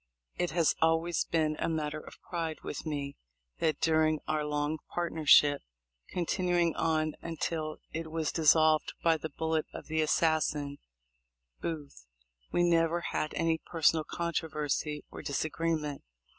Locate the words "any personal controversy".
13.35-15.05